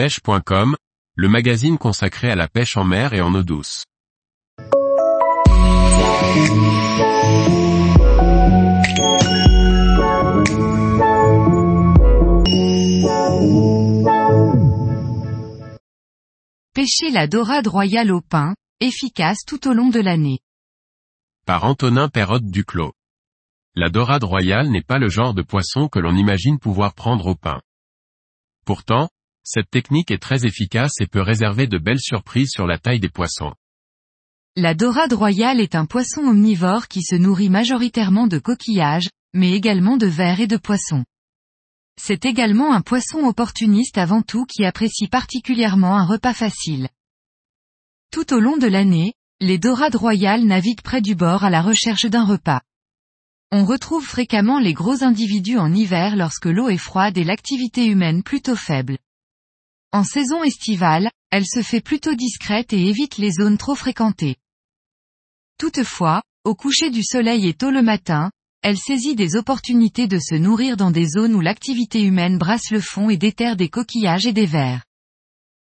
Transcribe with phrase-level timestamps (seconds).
[0.00, 0.76] pêche.com,
[1.14, 3.84] le magazine consacré à la pêche en mer et en eau douce.
[16.72, 20.38] Pêcher la dorade royale au pain, efficace tout au long de l'année.
[21.44, 22.94] Par Antonin Perrotte Duclos.
[23.74, 27.34] La dorade royale n'est pas le genre de poisson que l'on imagine pouvoir prendre au
[27.34, 27.60] pain.
[28.64, 29.10] Pourtant,
[29.52, 33.08] cette technique est très efficace et peut réserver de belles surprises sur la taille des
[33.08, 33.52] poissons.
[34.54, 39.96] La dorade royale est un poisson omnivore qui se nourrit majoritairement de coquillages, mais également
[39.96, 41.04] de vers et de poissons.
[42.00, 46.88] C'est également un poisson opportuniste avant tout qui apprécie particulièrement un repas facile.
[48.12, 52.06] Tout au long de l'année, les dorades royales naviguent près du bord à la recherche
[52.06, 52.62] d'un repas.
[53.50, 58.22] On retrouve fréquemment les gros individus en hiver lorsque l'eau est froide et l'activité humaine
[58.22, 58.96] plutôt faible.
[59.92, 64.36] En saison estivale, elle se fait plutôt discrète et évite les zones trop fréquentées.
[65.58, 68.30] Toutefois, au coucher du soleil et tôt le matin,
[68.62, 72.80] elle saisit des opportunités de se nourrir dans des zones où l'activité humaine brasse le
[72.80, 74.84] fond et déterre des coquillages et des vers.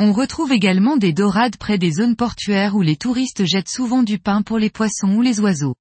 [0.00, 4.18] On retrouve également des dorades près des zones portuaires où les touristes jettent souvent du
[4.18, 5.74] pain pour les poissons ou les oiseaux.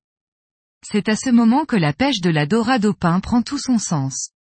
[0.84, 3.78] C'est à ce moment que la pêche de la dorade au pain prend tout son
[3.78, 4.32] sens.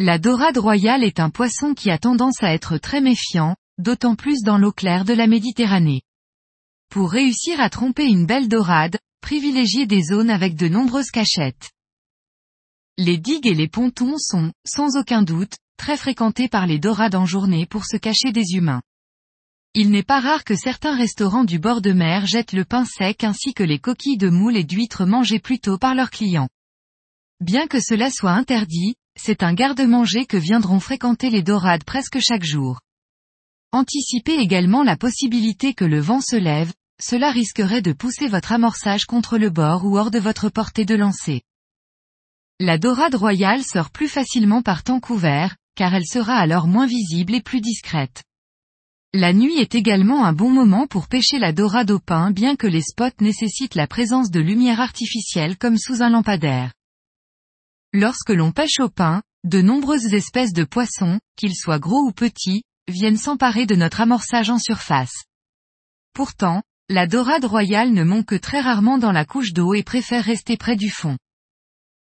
[0.00, 4.42] La dorade royale est un poisson qui a tendance à être très méfiant, d'autant plus
[4.42, 6.02] dans l'eau claire de la Méditerranée.
[6.90, 11.70] Pour réussir à tromper une belle dorade, privilégiez des zones avec de nombreuses cachettes.
[12.98, 17.24] Les digues et les pontons sont, sans aucun doute, très fréquentés par les dorades en
[17.24, 18.82] journée pour se cacher des humains.
[19.74, 23.22] Il n'est pas rare que certains restaurants du bord de mer jettent le pain sec
[23.22, 26.48] ainsi que les coquilles de moules et d'huîtres mangées plus tôt par leurs clients.
[27.40, 32.44] Bien que cela soit interdit, c'est un garde-manger que viendront fréquenter les dorades presque chaque
[32.44, 32.80] jour.
[33.72, 39.04] Anticipez également la possibilité que le vent se lève, cela risquerait de pousser votre amorçage
[39.04, 41.42] contre le bord ou hors de votre portée de lancer.
[42.60, 47.34] La dorade royale sort plus facilement par temps couvert, car elle sera alors moins visible
[47.34, 48.22] et plus discrète.
[49.12, 52.66] La nuit est également un bon moment pour pêcher la dorade au pain bien que
[52.66, 56.72] les spots nécessitent la présence de lumière artificielle comme sous un lampadaire.
[57.96, 62.64] Lorsque l'on pêche au pain, de nombreuses espèces de poissons, qu'ils soient gros ou petits,
[62.88, 65.22] viennent s'emparer de notre amorçage en surface.
[66.12, 70.24] Pourtant, la dorade royale ne monte que très rarement dans la couche d'eau et préfère
[70.24, 71.16] rester près du fond.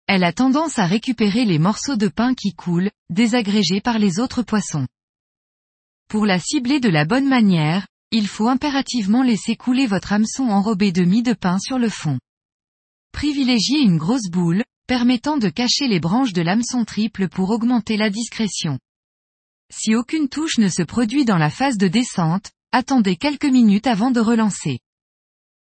[0.06, 4.42] Elle a tendance à récupérer les morceaux de pain qui coulent, désagrégés par les autres
[4.42, 4.86] poissons.
[6.10, 10.92] Pour la cibler de la bonne manière, il faut impérativement laisser couler votre hameçon enrobé
[10.92, 12.18] de mie de pain sur le fond.
[13.12, 18.08] Privilégiez une grosse boule, permettant de cacher les branches de l'hameçon triple pour augmenter la
[18.08, 18.78] discrétion.
[19.70, 24.10] Si aucune touche ne se produit dans la phase de descente, attendez quelques minutes avant
[24.10, 24.80] de relancer.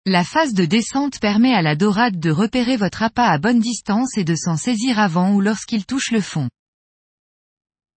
[0.04, 4.18] La phase de descente permet à la dorade de repérer votre appât à bonne distance
[4.18, 6.50] et de s'en saisir avant ou lorsqu'il touche le fond.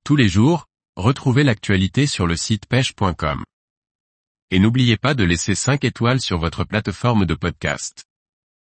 [0.03, 3.43] Tous les jours, retrouvez l'actualité sur le site pêche.com.
[4.51, 8.04] Et n'oubliez pas de laisser 5 étoiles sur votre plateforme de podcast.